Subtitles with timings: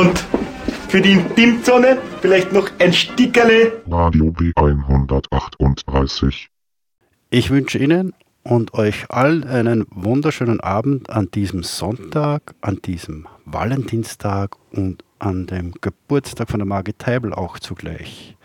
[0.00, 0.18] Und
[0.88, 3.82] für die Intimzone vielleicht noch ein Stickerle.
[3.86, 6.46] Radio B138.
[7.28, 14.56] Ich wünsche Ihnen und euch allen einen wunderschönen Abend an diesem Sonntag, an diesem Valentinstag
[14.72, 18.38] und an dem Geburtstag von der Margit Teibel auch zugleich.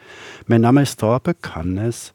[0.47, 2.13] Mein Name ist Torbe Kannes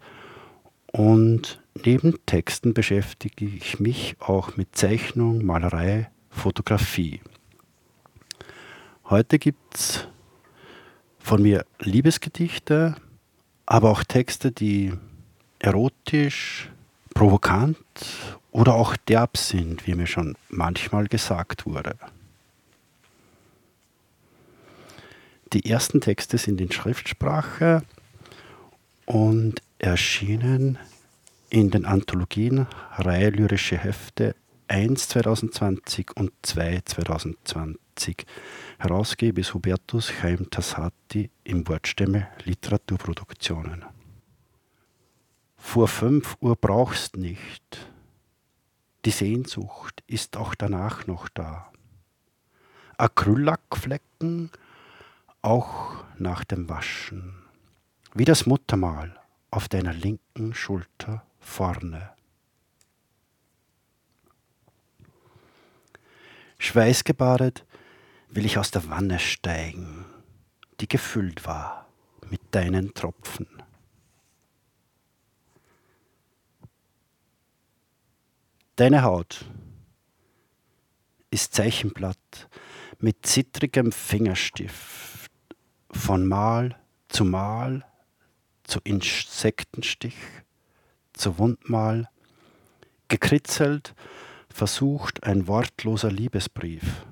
[0.92, 7.22] und neben Texten beschäftige ich mich auch mit Zeichnung, Malerei, Fotografie.
[9.10, 10.06] Heute gibt es
[11.18, 12.94] von mir Liebesgedichte,
[13.66, 14.92] aber auch Texte, die
[15.58, 16.70] erotisch,
[17.12, 17.76] provokant
[18.52, 21.96] oder auch derb sind, wie mir schon manchmal gesagt wurde.
[25.54, 27.82] Die ersten Texte sind in Schriftsprache
[29.06, 30.78] und erschienen
[31.48, 34.36] in den Anthologien Reihe Lyrische Hefte
[34.70, 38.24] 1 2020 und 2 2020.
[38.78, 43.84] Herausgeber ist Hubertus Chaim Tassati im Wortstämme Literaturproduktionen.
[45.56, 47.90] Vor fünf Uhr brauchst nicht.
[49.04, 51.72] Die Sehnsucht ist auch danach noch da.
[52.96, 54.52] Acryllackflecken
[55.42, 57.34] auch nach dem Waschen.
[58.14, 62.12] Wie das Muttermal auf deiner linken Schulter vorne.
[66.60, 67.64] Schweißgebadet
[68.28, 70.04] will ich aus der Wanne steigen,
[70.78, 71.88] die gefüllt war
[72.28, 73.48] mit deinen Tropfen.
[78.76, 79.46] Deine Haut
[81.30, 82.50] ist Zeichenblatt
[82.98, 85.30] mit zittrigem Fingerstift,
[85.90, 87.86] von Mal zu Mal,
[88.64, 90.18] zu Insektenstich,
[91.14, 92.10] zu Wundmal,
[93.08, 93.94] gekritzelt,
[94.52, 97.06] versucht ein wortloser Liebesbrief.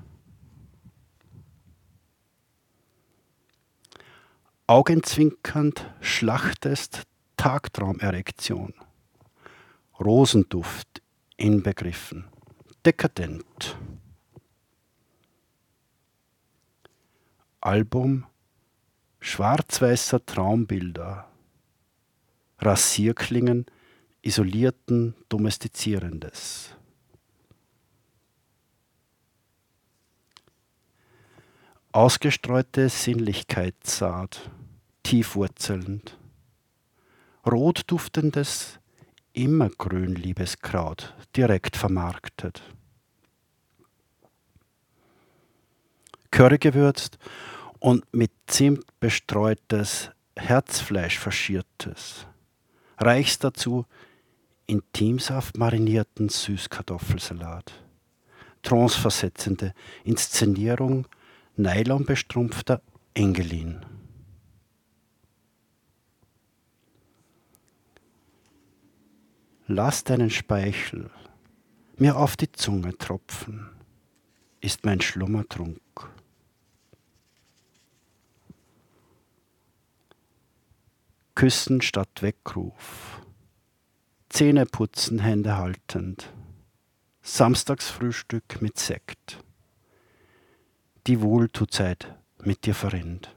[4.67, 7.05] Augenzwinkernd schlachtest
[7.37, 8.75] Tagtraumerektion,
[9.99, 11.01] Rosenduft
[11.37, 12.27] inbegriffen,
[12.85, 13.77] dekadent.
[17.61, 18.27] Album
[19.21, 21.29] schwarz-weißer Traumbilder,
[22.59, 23.67] Rasierklingen,
[24.23, 26.78] isolierten Domestizierendes.
[31.99, 34.53] Ausgestreute Sinnlichkeitssaat,
[35.03, 36.17] tiefwurzelnd,
[37.45, 38.79] rotduftendes
[39.33, 42.63] immergrün Liebeskraut, direkt vermarktet.
[46.31, 47.19] Curry gewürzt
[47.81, 52.29] und mit Zimt bestreutes Herzfleisch verschiertes.
[52.99, 53.87] Reichst dazu
[54.69, 57.73] Intimsaft marinierten Süßkartoffelsalat.
[58.63, 61.09] Tranceversetzende Inszenierung
[61.59, 62.81] nylonbestrumpfter
[63.15, 63.85] Engelin.
[69.67, 71.11] Lass deinen Speichel
[71.97, 73.69] mir auf die Zunge tropfen,
[74.61, 75.81] ist mein Schlummertrunk.
[81.35, 83.21] Küssen statt Weckruf,
[84.29, 86.33] Zähne putzen, Hände haltend,
[87.23, 89.43] Samstagsfrühstück mit Sekt,
[91.09, 93.35] die Wohltutzeit mit dir verrinnt.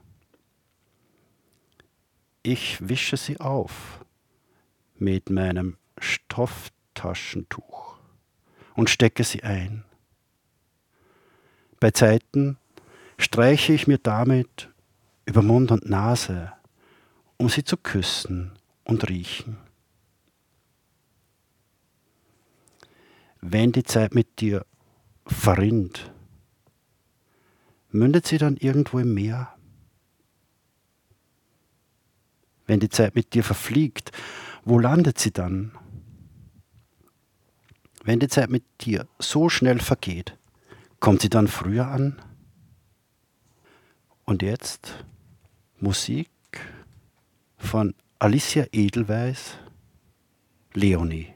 [2.42, 4.04] Ich wische sie auf
[4.96, 7.96] mit meinem Stofftaschentuch
[8.74, 9.84] und stecke sie ein.
[11.80, 12.58] Bei Zeiten
[13.18, 14.68] streiche ich mir damit
[15.24, 16.52] über Mund und Nase
[17.42, 18.52] um sie zu küssen
[18.84, 19.56] und riechen.
[23.40, 24.64] Wenn die Zeit mit dir
[25.26, 26.11] verrinnt,
[27.92, 29.54] mündet sie dann irgendwo im Meer?
[32.66, 34.12] Wenn die Zeit mit dir verfliegt,
[34.64, 35.72] wo landet sie dann?
[38.04, 40.36] Wenn die Zeit mit dir so schnell vergeht,
[41.00, 42.20] kommt sie dann früher an?
[44.24, 45.04] Und jetzt
[45.78, 46.30] Musik
[47.56, 49.56] von Alicia Edelweiss,
[50.74, 51.31] Leonie.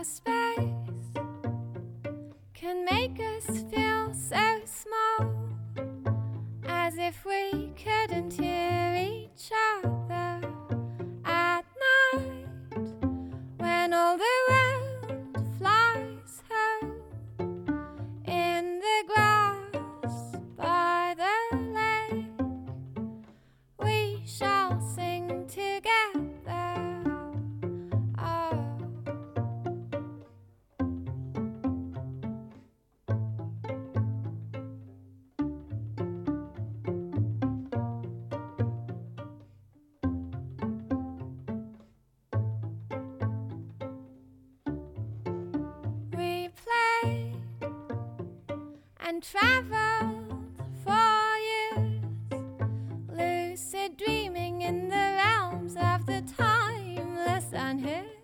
[0.00, 1.12] our space
[2.54, 5.30] can make us feel so small,
[6.64, 9.52] as if we couldn't hear each
[9.82, 9.99] other.
[49.30, 50.44] Traveled
[50.84, 52.02] for years,
[53.08, 58.19] lucid dreaming in the realms of the timeless, unheard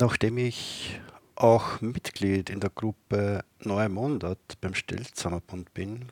[0.00, 1.00] Nachdem ich
[1.34, 6.10] auch Mitglied in der Gruppe Neue Mondat beim Stelzhammerbund bin,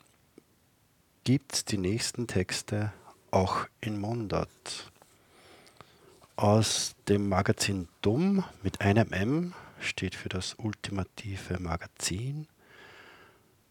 [1.22, 2.92] gibt es die nächsten Texte
[3.30, 4.90] auch in Mondat.
[6.34, 12.48] Aus dem Magazin Dumm mit einem M steht für das ultimative Magazin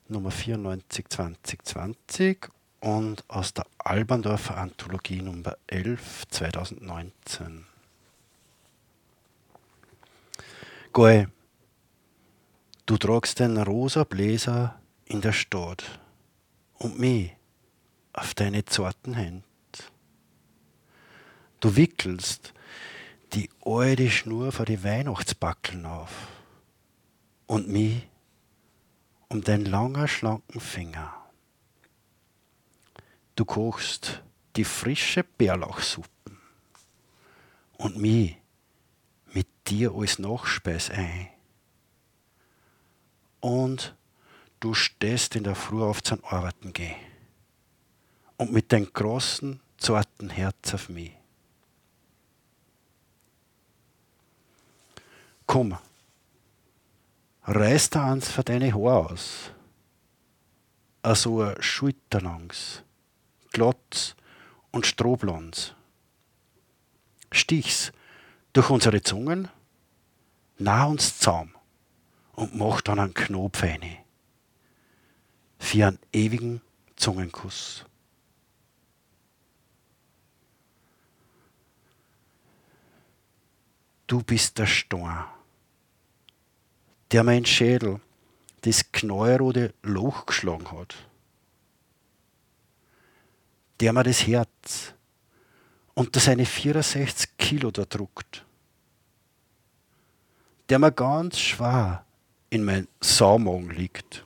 [0.08, 2.48] Nummer 94 2020
[2.80, 7.75] und aus der Alberndorfer Anthologie Nummer 11 2019.
[10.96, 11.28] Goi,
[12.86, 16.00] du tragst den rosa Bläser in der Stadt
[16.76, 17.36] und mich
[18.14, 19.44] auf deine zarten Hände.
[21.60, 22.54] Du wickelst
[23.34, 26.30] die alte Schnur vor die Weihnachtsbackeln auf
[27.46, 28.08] und mich
[29.28, 31.14] um den langen, schlanken Finger.
[33.36, 34.24] Du kochst
[34.56, 36.40] die frische Bärlauchsuppen
[37.80, 38.38] und mich
[39.36, 41.28] mit dir als Nachspeis ein.
[43.42, 43.96] Und
[44.60, 46.96] du stehst in der Früh auf zum Arbeiten gehen.
[48.38, 51.12] Und mit deinem großen, zarten Herz auf mich.
[55.46, 55.78] Komm,
[57.44, 59.52] reiß da eins für deine Haare aus
[61.14, 62.82] so ein Schulterlangs,
[63.52, 64.16] glatt
[64.72, 65.76] und strohblondes.
[67.32, 67.92] Stich's
[68.56, 69.50] durch unsere Zungen,
[70.58, 71.54] nah uns zaum
[72.36, 73.98] und mach dann einen Knopf rein.
[75.60, 76.62] Für einen ewigen
[76.96, 77.84] Zungenkuss.
[84.08, 85.26] Du bist der Storn,
[87.12, 88.00] der mein Schädel
[88.62, 90.96] das knallrote Loch geschlagen hat,
[93.82, 94.94] der mir das Herz
[95.94, 98.45] unter seine 64 Kilo da druckt,
[100.70, 102.06] der mir ganz schwer
[102.50, 104.26] in mein Saumagen liegt.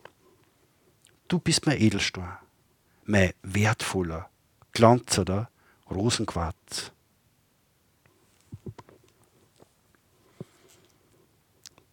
[1.28, 2.38] Du bist mein Edelstein,
[3.06, 4.30] mein wertvoller,
[4.72, 5.50] glanzender
[5.90, 6.92] Rosenquarz.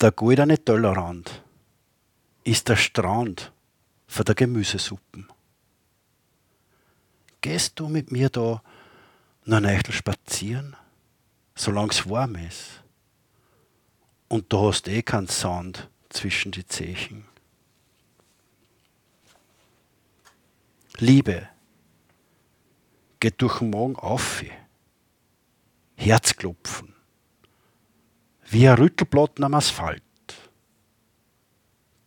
[0.00, 1.42] Der goldene Tellerrand
[2.44, 3.52] ist der Strand
[4.06, 5.26] für der Gemüsesuppen.
[7.40, 8.62] Gehst du mit mir da
[9.44, 10.76] noch Nächtel spazieren,
[11.54, 12.82] solang's warm ist?
[14.28, 17.24] Und du hast eh keinen Sand zwischen die Zechen.
[20.98, 21.48] Liebe
[23.20, 24.42] geht durch den Morgen auf,
[25.96, 26.94] Herzklopfen,
[28.46, 30.02] wie ein Rüttelplatten am Asphalt.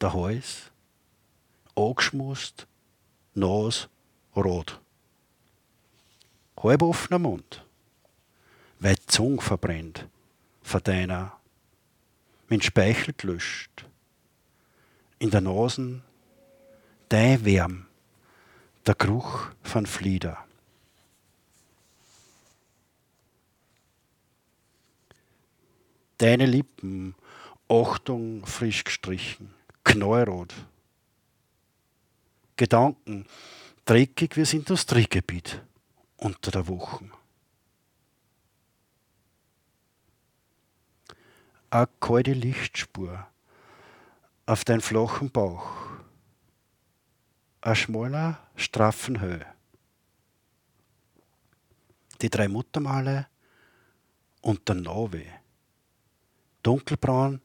[0.01, 0.71] Der Hals,
[1.75, 2.67] angeschmust,
[3.33, 3.89] Nas
[4.35, 4.79] rot.
[6.61, 7.65] Halb offener Mund,
[8.79, 10.07] weil die Zunge verbrennt
[10.61, 11.38] von deiner,
[12.49, 13.85] mit Speichel gelöscht.
[15.19, 16.03] In der Nasen
[17.09, 17.87] dein Wärm,
[18.85, 20.37] der Geruch von Flieder.
[26.17, 27.15] Deine Lippen,
[27.69, 29.53] Achtung, frisch gestrichen,
[29.83, 30.53] knallrot.
[32.57, 33.25] Gedanken,
[33.85, 35.61] dreckig wie das Industriegebiet
[36.17, 37.09] unter der Woche.
[41.71, 43.27] Eine kalte Lichtspur
[44.47, 45.69] auf dein flachen Bauch.
[47.61, 49.45] Ein schmaler, straffen Höhe.
[52.23, 53.27] Die drei Muttermale
[54.41, 55.25] und der Nave
[56.63, 57.39] dunkelbraun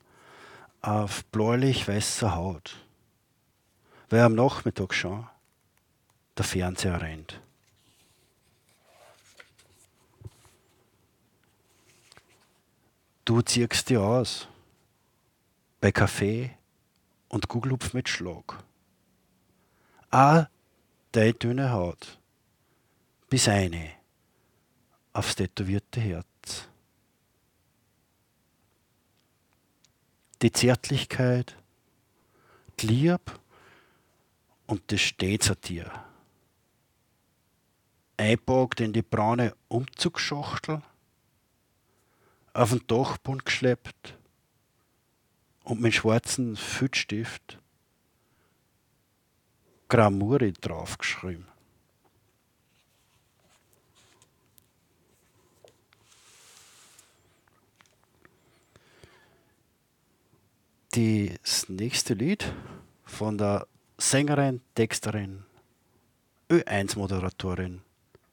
[0.80, 2.76] auf bläulich-weißer Haut.
[4.08, 5.26] Weil am Nachmittag schon
[6.38, 7.43] der Fernseher rennt.
[13.24, 14.48] Du ziehst dich aus.
[15.80, 16.56] Bei Kaffee
[17.28, 18.62] und Gugelupf mit Schlag.
[20.10, 20.46] Ah,
[21.12, 22.18] deine dünne Haut.
[23.28, 23.90] Bis eine
[25.12, 26.68] aufs tätowierte Herz.
[30.44, 31.56] die Zärtlichkeit,
[32.78, 33.18] die Liebe
[34.66, 35.90] und das stets an dir.
[38.18, 40.82] Einpackt in die braune Umzugsschachtel,
[42.54, 44.16] auf den Dachbund geschleppt
[45.64, 47.58] und mit schwarzen Fütstift
[49.88, 51.46] Gramuri draufgeschrieben.
[60.94, 62.52] das nächste Lied
[63.04, 63.66] von der
[63.98, 65.44] Sängerin, Texterin,
[66.48, 67.80] Ö1-Moderatorin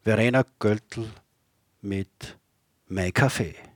[0.03, 1.09] Verena Göltl
[1.81, 2.37] mit
[2.87, 3.70] Mein Kaffee.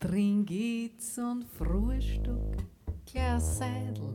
[0.00, 2.56] Trink jetzt und Frühstück,
[3.04, 4.14] Glas Seidel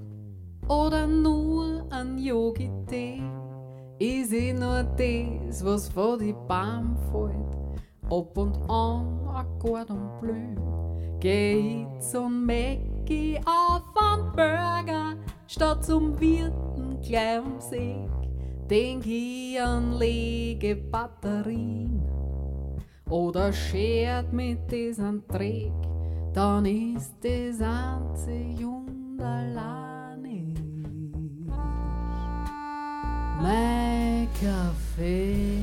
[0.69, 3.21] oder nur ein Yogi-Tee.
[3.99, 11.19] Ist eh nur das, was vor die Baum fällt, ab und an ein Gordon Bleu.
[11.19, 18.07] Geh zum Mäcki auf einen Burger, statt zum Wirten gleich am See.
[18.69, 22.12] Denk ich an lege Batterien
[23.09, 25.71] oder schert mit diesem Trick,
[26.33, 30.53] dann ist das einzig und alleine
[33.41, 35.59] mein Kaffee.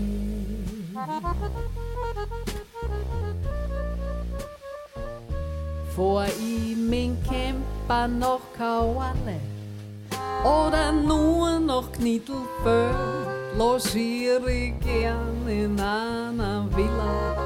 [5.97, 9.41] Vor ich mein Camper noch Kauerle
[10.45, 17.37] oder nur noch Knittelfeld, logiere ich gern in einer Villa.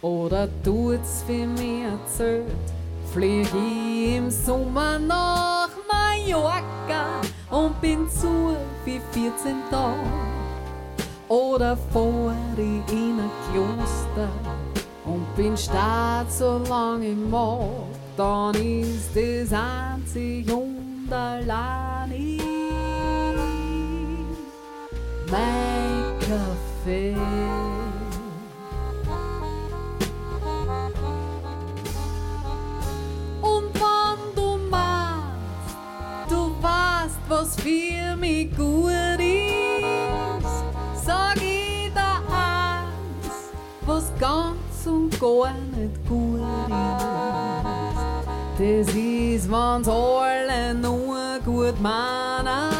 [0.00, 2.46] Oder tut's für mich erzählt,
[3.12, 10.32] flieg ich im Sommer nach Mallorca und bin zu wie 14 Tage
[11.28, 14.28] oder vor ich in ein Kloster
[15.04, 17.60] und bin stark so lange ich mag,
[18.16, 22.51] dann ist es einzig und allein ich
[25.32, 27.16] mein Kaffee.
[33.40, 35.76] Und wenn du meinst,
[36.28, 43.52] du weißt, was für mich gut ist, sag ich dir eins,
[43.86, 47.22] was ganz und gar nicht gut ist.
[48.58, 52.71] Das ist, wenn's alle nur gut meinen.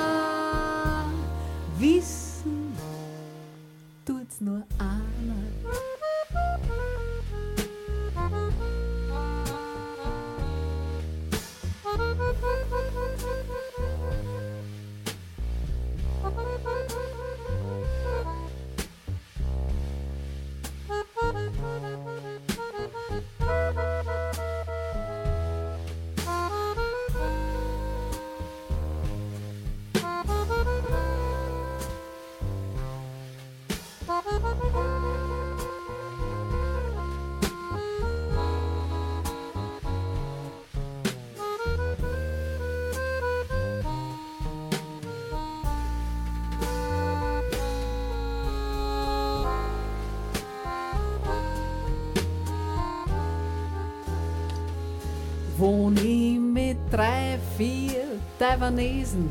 [55.62, 59.30] Wohn ich mit drei, vier Taiwanesen.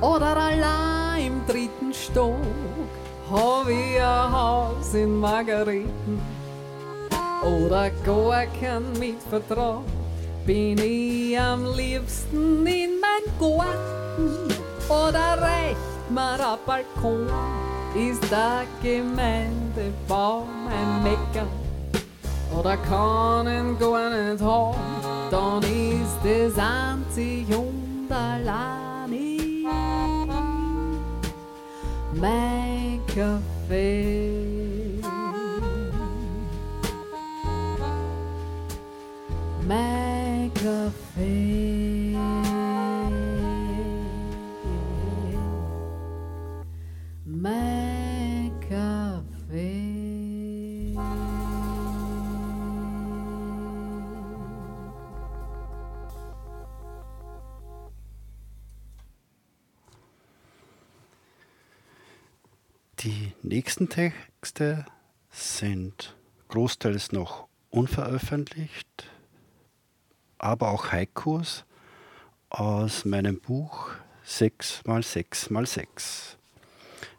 [0.00, 2.34] Oder allein im dritten Stock,
[3.30, 6.20] hab ich ein Haus in Margareten.
[7.44, 9.82] Oder gar kein Mietvertrag,
[10.44, 14.52] bin ich am liebsten in mein Garten.
[14.88, 17.28] Oder reicht mir ein Balkon,
[17.94, 21.46] ist der Gemeindebaum ein Mecker
[22.58, 24.76] oder kann ihn gar nicht haben,
[25.30, 28.08] dann ist es einzig und
[29.12, 29.66] ich,
[32.14, 35.00] mein Kaffee.
[39.66, 41.85] Mein Kaffee.
[63.00, 64.86] Die nächsten Texte
[65.30, 66.16] sind
[66.48, 69.10] großteils noch unveröffentlicht,
[70.38, 71.66] aber auch Haikus
[72.48, 73.90] aus meinem Buch
[74.26, 76.36] 6x6x6.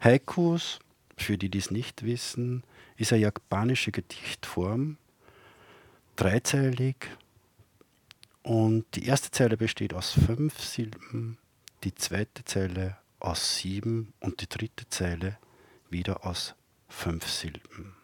[0.01, 0.79] Haikus,
[1.15, 2.63] für die dies nicht wissen,
[2.95, 4.97] ist eine japanische Gedichtform,
[6.15, 6.95] dreizeilig
[8.41, 11.37] und die erste Zeile besteht aus fünf Silben,
[11.83, 15.37] die zweite Zeile aus sieben und die dritte Zeile
[15.89, 16.55] wieder aus
[16.87, 17.95] fünf Silben.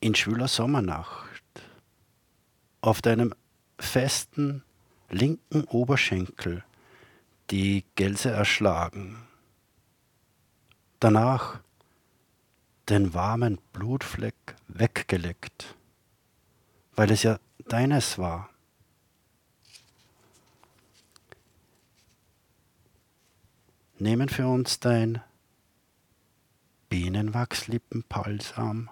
[0.00, 1.42] In schwüler Sommernacht,
[2.80, 3.34] auf deinem
[3.78, 4.62] festen
[5.08, 6.64] linken Oberschenkel
[7.50, 9.16] die Gelse erschlagen,
[11.00, 11.60] danach
[12.88, 14.34] den warmen Blutfleck
[14.68, 15.74] weggeleckt,
[16.94, 17.38] weil es ja
[17.68, 18.50] deines war.
[24.04, 25.22] Nehmen für uns dein
[26.90, 28.90] Bienenwachslippenbalsam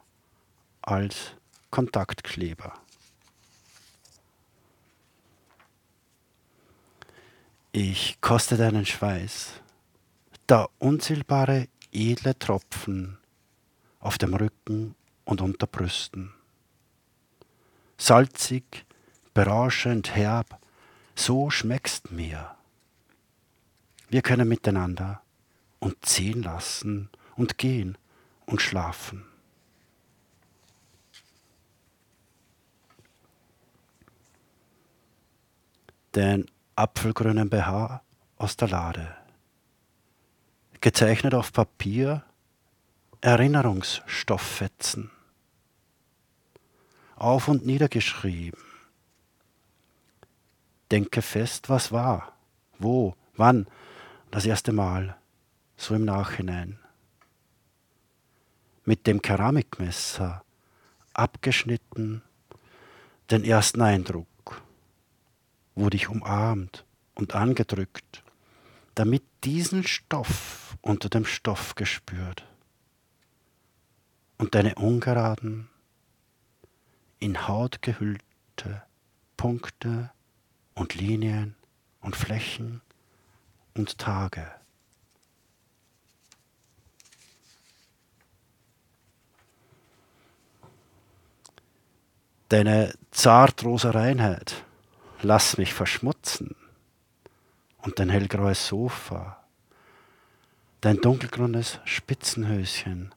[0.80, 1.32] als
[1.70, 2.72] Kontaktkleber.
[7.72, 9.60] Ich koste deinen Schweiß,
[10.46, 13.18] da unzählbare edle Tropfen
[14.00, 14.94] auf dem Rücken
[15.26, 16.32] und unter Brüsten.
[17.98, 18.86] Salzig,
[19.34, 20.58] berauschend, herb,
[21.14, 22.56] so schmeckst mir.
[24.12, 25.22] Wir können miteinander
[25.78, 27.96] und ziehen lassen und gehen
[28.44, 29.24] und schlafen.
[36.14, 36.44] Den
[36.76, 38.02] apfelgrünen BH
[38.36, 39.16] aus der Lade.
[40.82, 42.22] Gezeichnet auf Papier
[43.22, 45.10] Erinnerungsstofffetzen.
[47.16, 48.60] Auf und niedergeschrieben.
[50.90, 52.36] Denke fest, was war,
[52.78, 53.66] wo, wann,
[54.32, 55.14] das erste Mal,
[55.76, 56.78] so im Nachhinein.
[58.86, 60.42] Mit dem Keramikmesser
[61.12, 62.22] abgeschnitten,
[63.30, 64.62] den ersten Eindruck,
[65.74, 68.24] wurde ich umarmt und angedrückt,
[68.94, 72.46] damit diesen Stoff unter dem Stoff gespürt
[74.38, 75.68] und deine ungeraden,
[77.18, 78.82] in Haut gehüllte
[79.36, 80.10] Punkte
[80.74, 81.54] und Linien
[82.00, 82.80] und Flächen
[83.74, 84.50] und Tage.
[92.48, 94.64] Deine zartrosa Reinheit,
[95.22, 96.54] lass mich verschmutzen.
[97.78, 99.42] Und dein hellgraues Sofa,
[100.82, 103.14] dein dunkelgrünes Spitzenhöschen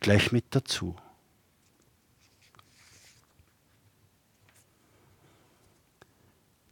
[0.00, 0.96] gleich mit dazu.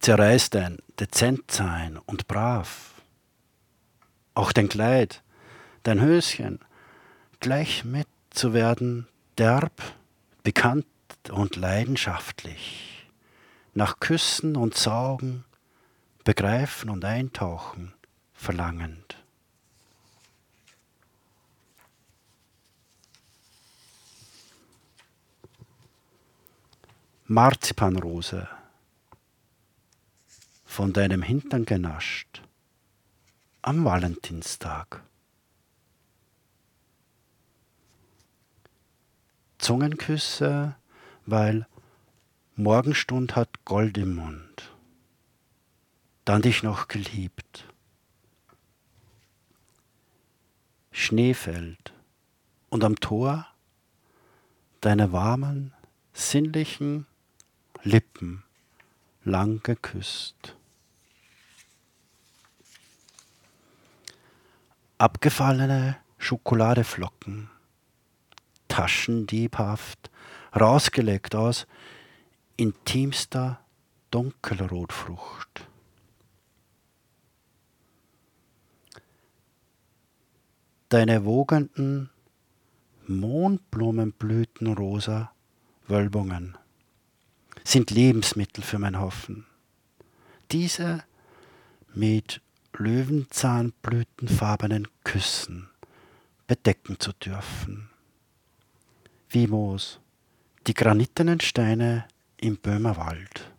[0.00, 2.93] Zerreiß dein Dezentsein und brav,
[4.34, 5.22] auch dein Kleid,
[5.82, 6.60] dein Höschen,
[7.40, 9.06] gleich mit zu werden,
[9.38, 9.72] derb,
[10.42, 10.86] bekannt
[11.30, 13.06] und leidenschaftlich,
[13.74, 15.44] nach Küssen und Saugen,
[16.24, 17.92] Begreifen und Eintauchen
[18.32, 19.16] verlangend.
[27.26, 28.48] Marzipanrose,
[30.66, 32.43] von deinem Hintern genascht,
[33.66, 35.02] am Valentinstag.
[39.56, 40.76] Zungenküsse,
[41.24, 41.66] weil
[42.56, 44.70] Morgenstund hat Gold im Mund,
[46.26, 47.66] dann dich noch geliebt.
[50.92, 51.94] Schnee fällt
[52.68, 53.46] und am Tor
[54.82, 55.72] deine warmen,
[56.12, 57.06] sinnlichen
[57.82, 58.44] Lippen
[59.24, 60.54] lang geküsst.
[65.04, 67.50] Abgefallene Schokoladeflocken,
[68.68, 70.10] taschendiebhaft,
[70.58, 71.66] rausgelegt aus
[72.56, 73.60] intimster
[74.10, 75.68] Dunkelrotfrucht.
[80.88, 82.08] Deine wogenden
[83.06, 85.32] Mohnblumenblütenrosa
[85.86, 86.56] Wölbungen
[87.62, 89.44] sind Lebensmittel für mein Hoffen.
[90.50, 91.04] Diese
[91.92, 92.40] mit
[92.78, 95.68] löwenzahnblütenfarbenen Küssen
[96.46, 97.90] bedecken zu dürfen.
[99.28, 100.00] Wie Moos,
[100.66, 102.06] die granitenen Steine
[102.36, 103.50] im Böhmerwald.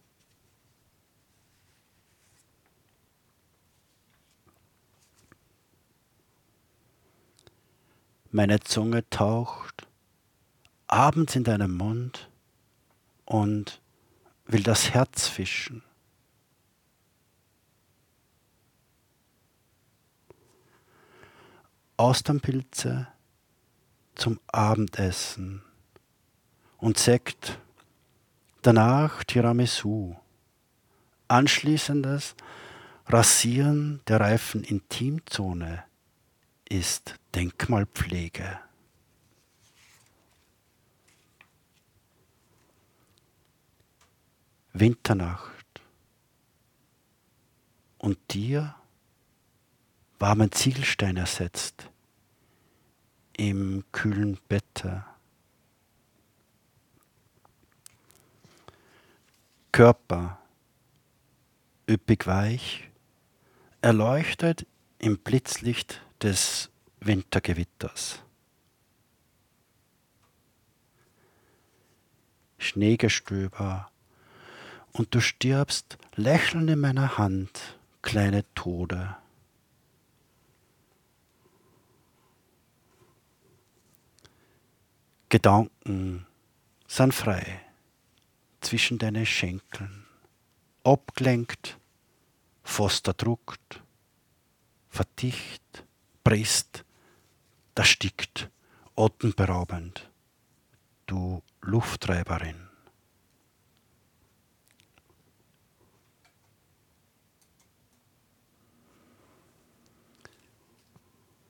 [8.31, 9.87] Meine Zunge taucht
[10.87, 12.29] abends in deinem Mund
[13.23, 13.81] und
[14.45, 15.83] will das Herz fischen.
[21.97, 23.07] Austernpilze
[24.15, 25.63] zum Abendessen
[26.77, 27.59] und Sekt,
[28.61, 30.15] danach Tiramisu,
[31.27, 32.35] anschließendes
[33.07, 35.83] Rasieren der reifen Intimzone
[36.67, 38.59] ist Denkmalpflege.
[44.73, 45.65] Winternacht.
[47.97, 48.75] Und dir
[50.19, 51.89] warmen Ziegelstein ersetzt
[53.37, 55.05] im kühlen Bette.
[59.71, 60.39] Körper
[61.89, 62.89] üppig weich,
[63.81, 64.65] erleuchtet
[64.99, 68.21] im Blitzlicht des Wintergewitters.
[72.57, 73.91] Schneegestöber
[74.93, 79.17] und du stirbst lächelnd in meiner Hand, kleine Tode.
[85.29, 86.27] Gedanken
[86.87, 87.59] sind frei
[88.61, 90.05] zwischen deine Schenkeln,
[90.83, 91.79] abgelenkt,
[92.63, 93.81] fast erdruckt,
[94.87, 95.83] verdicht,
[96.23, 96.85] presst,
[97.73, 98.51] erstickt,
[98.95, 100.09] atemberaubend,
[101.07, 102.67] du Lufttreiberin.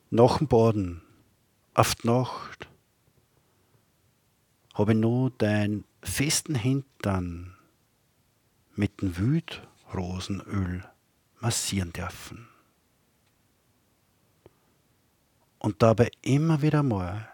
[0.08, 1.02] Nach dem Baden,
[1.74, 2.68] auf die Nacht,
[4.76, 7.56] habe ich nur deinen festen Hintern
[8.74, 10.84] mit dem Wütrosenöl
[11.40, 12.46] massieren dürfen.
[15.58, 17.26] Und dabei immer wieder mal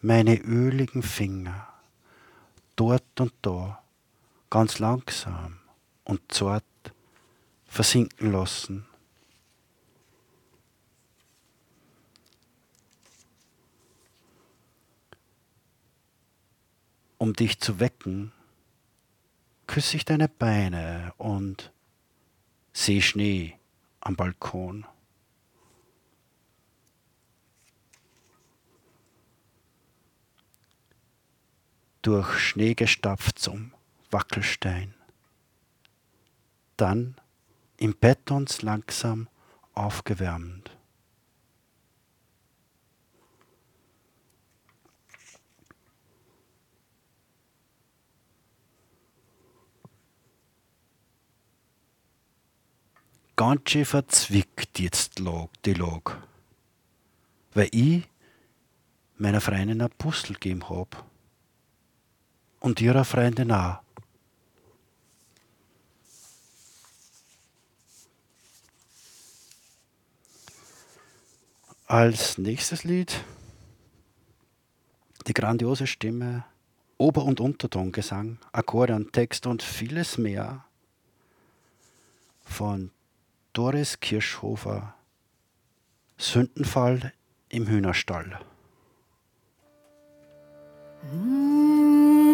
[0.00, 1.66] meine öligen Finger
[2.76, 3.82] dort und da
[4.48, 5.58] ganz langsam
[6.04, 6.64] und zart
[7.66, 8.86] versinken lassen
[17.22, 18.32] um dich zu wecken,
[19.68, 21.72] küsse ich deine Beine und
[22.72, 23.60] sehe Schnee
[24.00, 24.84] am Balkon.
[32.02, 33.72] Durch Schnee gestapft zum
[34.10, 34.92] Wackelstein.
[36.76, 37.14] Dann
[37.76, 39.28] im Bett uns langsam
[39.74, 40.76] aufgewärmt.
[53.44, 56.12] Ganz schön verzwickt jetzt lag, die lag,
[57.54, 58.04] weil ich
[59.16, 61.04] meiner Freundin ein Puzzle gegeben hab.
[62.60, 63.80] Und ihrer Freundin auch.
[71.86, 73.24] Als nächstes Lied.
[75.26, 76.44] Die grandiose Stimme,
[76.96, 80.64] Ober- und Untertongesang, Akkordeon, Text und vieles mehr
[82.44, 82.92] von
[83.54, 84.94] Doris Kirschhofer,
[86.16, 87.12] Sündenfall
[87.50, 88.38] im Hühnerstall.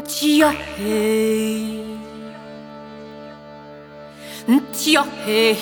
[0.06, 1.82] Tja hej
[4.72, 5.56] Tja hej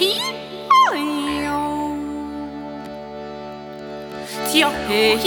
[4.52, 5.18] Tja hej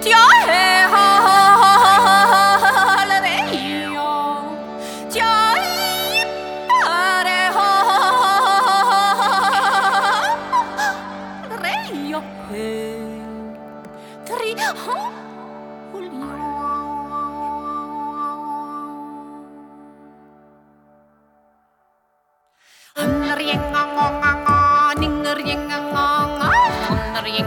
[0.00, 0.65] Tja hej
[27.36, 27.44] Hum,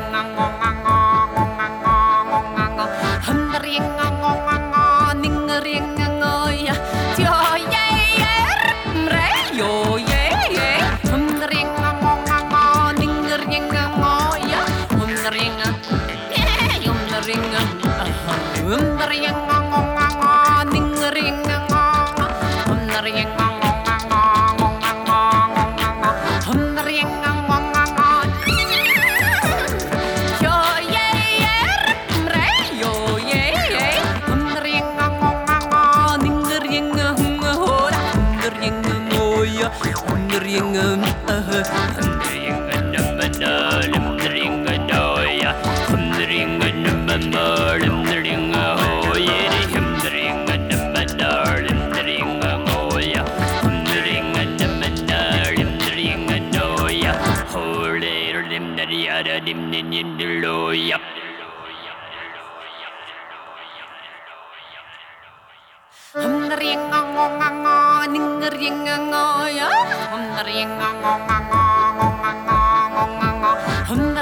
[73.90, 74.14] Hum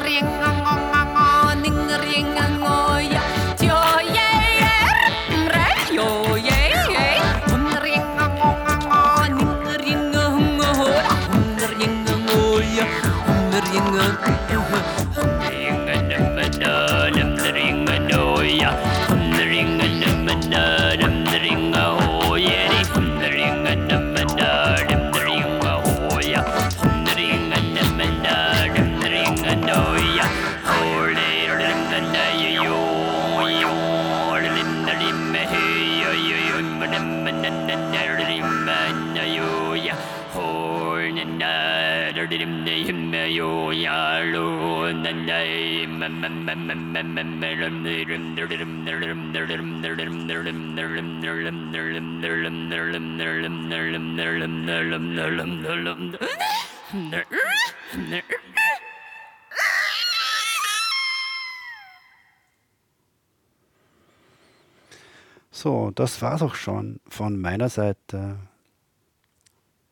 [65.52, 68.38] So, das war's auch schon von meiner Seite.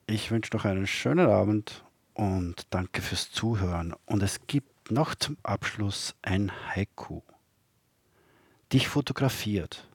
[0.05, 3.95] Ich wünsche noch einen schönen Abend und danke fürs Zuhören.
[4.05, 7.21] Und es gibt noch zum Abschluss ein Haiku.
[8.71, 9.89] Dich fotografiert,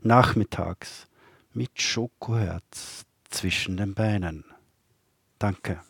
[0.00, 1.06] nachmittags
[1.52, 4.44] mit Schokoherz zwischen den Beinen.
[5.38, 5.80] Danke.